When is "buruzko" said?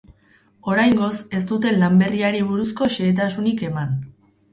2.53-2.87